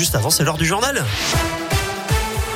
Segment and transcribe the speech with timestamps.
[0.00, 1.04] juste avant, c'est l'heure du journal.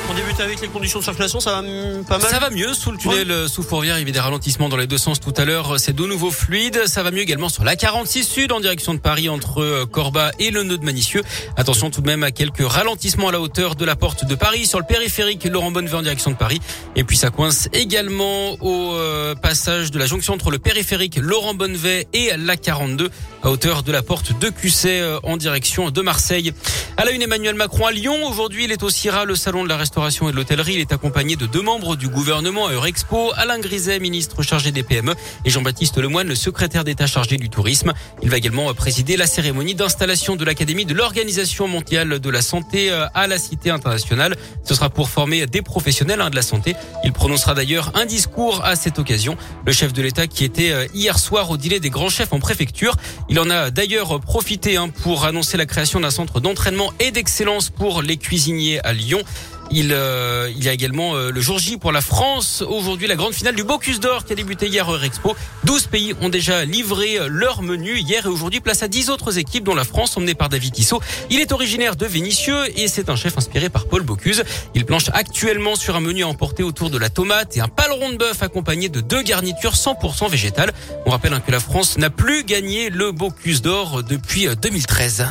[0.08, 1.62] On débute avec les conditions de circulation, ça va
[2.08, 3.48] pas mal Ça va mieux sous le tunnel ouais.
[3.48, 5.94] sous Fourvière, il y avait des ralentissements dans les deux sens tout à l'heure, c'est
[5.94, 6.86] de nouveau fluide.
[6.86, 10.50] Ça va mieux également sur la 46 Sud en direction de Paris entre Corba et
[10.50, 11.22] le nœud de Manicieux.
[11.58, 14.64] Attention tout de même à quelques ralentissements à la hauteur de la porte de Paris
[14.64, 16.62] sur le périphérique Laurent Bonnevet en direction de Paris.
[16.96, 21.52] Et puis ça coince également au euh, passage de la jonction entre le périphérique Laurent
[21.52, 23.10] Bonnevet et la 42
[23.44, 26.52] à hauteur de la porte de Cusset euh, en direction de Marseille.
[26.96, 29.68] À la une Emmanuel Macron à Lyon, aujourd'hui il est au CIRA, le salon de
[29.68, 30.74] la restauration et de l'hôtellerie.
[30.74, 34.82] Il est accompagné de deux membres du gouvernement à Eurexpo, Alain Griset, ministre chargé des
[34.82, 35.14] PME,
[35.44, 37.92] et Jean-Baptiste Lemoine, le secrétaire d'État chargé du tourisme.
[38.22, 42.90] Il va également présider la cérémonie d'installation de l'Académie de l'Organisation mondiale de la santé
[42.90, 44.36] euh, à la Cité internationale.
[44.64, 46.76] Ce sera pour former des professionnels hein, de la santé.
[47.04, 49.36] Il prononcera d'ailleurs un discours à cette occasion.
[49.66, 52.38] Le chef de l'État qui était euh, hier soir au dîner des grands chefs en
[52.38, 52.96] préfecture.
[53.38, 58.02] En a d'ailleurs profité hein, pour annoncer la création d'un centre d'entraînement et d'excellence pour
[58.02, 59.22] les cuisiniers à Lyon.
[59.70, 62.62] Il, euh, il y a également euh, le jour J pour la France.
[62.66, 65.34] Aujourd'hui, la grande finale du Bocuse d'Or qui a débuté hier à Expo.
[65.64, 68.60] 12 pays ont déjà livré leur menu hier et aujourd'hui.
[68.60, 71.00] Place à 10 autres équipes dont la France emmenée par David Tissot.
[71.30, 74.44] Il est originaire de Vénissieux et c'est un chef inspiré par Paul Bocuse.
[74.74, 78.10] Il planche actuellement sur un menu à emporter autour de la tomate et un paleron
[78.10, 80.72] de bœuf accompagné de deux garnitures 100% végétales.
[81.06, 85.26] On rappelle hein, que la France n'a plus gagné le Bocuse d'Or depuis 2013.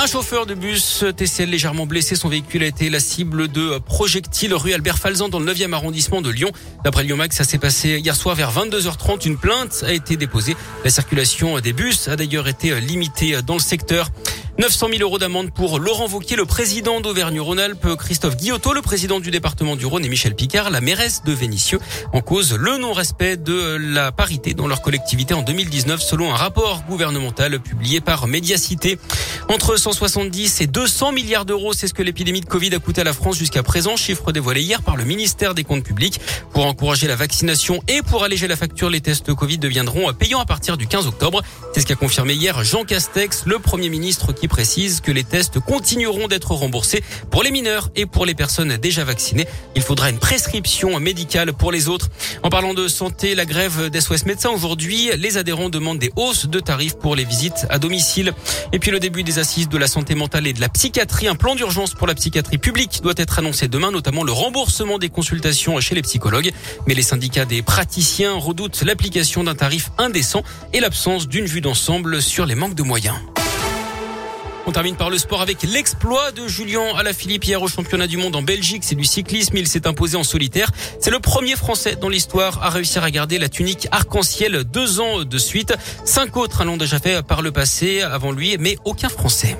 [0.00, 4.54] Un chauffeur de bus TCL légèrement blessé, son véhicule a été la cible de projectiles
[4.54, 6.52] rue Albert Falzan dans le 9e arrondissement de Lyon.
[6.84, 9.26] D'après Lyon Max, ça s'est passé hier soir vers 22h30.
[9.26, 10.54] Une plainte a été déposée.
[10.84, 14.10] La circulation des bus a d'ailleurs été limitée dans le secteur.
[14.58, 19.30] 900 000 euros d'amende pour Laurent Vauquier, le président d'Auvergne-Rhône-Alpes, Christophe Guillotot, le président du
[19.30, 21.78] département du Rhône et Michel Picard, la mairesse de Vénissieux,
[22.12, 26.82] en cause le non-respect de la parité dans leur collectivité en 2019 selon un rapport
[26.88, 28.98] gouvernemental publié par Médiacité.
[29.48, 33.04] Entre 170 et 200 milliards d'euros, c'est ce que l'épidémie de Covid a coûté à
[33.04, 36.20] la France jusqu'à présent, chiffre dévoilé hier par le ministère des Comptes publics.
[36.52, 40.46] Pour encourager la vaccination et pour alléger la facture, les tests Covid deviendront payants à
[40.46, 41.42] partir du 15 octobre.
[41.72, 45.60] C'est ce qu'a confirmé hier Jean Castex, le premier ministre qui précise que les tests
[45.60, 49.46] continueront d'être remboursés pour les mineurs et pour les personnes déjà vaccinées.
[49.76, 52.08] Il faudra une prescription médicale pour les autres.
[52.42, 56.60] En parlant de santé, la grève des médecins aujourd'hui, les adhérents demandent des hausses de
[56.60, 58.32] tarifs pour les visites à domicile.
[58.72, 61.34] Et puis le début des assises de la santé mentale et de la psychiatrie, un
[61.34, 65.80] plan d'urgence pour la psychiatrie publique doit être annoncé demain, notamment le remboursement des consultations
[65.80, 66.52] chez les psychologues.
[66.86, 70.42] Mais les syndicats des praticiens redoutent l'application d'un tarif indécent
[70.72, 73.16] et l'absence d'une vue d'ensemble sur les manques de moyens.
[74.68, 78.36] On termine par le sport avec l'exploit de Julien Alaphilippe hier au championnat du monde
[78.36, 78.82] en Belgique.
[78.84, 79.56] C'est du cyclisme.
[79.56, 80.70] Il s'est imposé en solitaire.
[81.00, 85.24] C'est le premier Français dans l'histoire à réussir à garder la tunique arc-en-ciel deux ans
[85.24, 85.74] de suite.
[86.04, 89.56] Cinq autres l'ont déjà fait par le passé avant lui, mais aucun Français.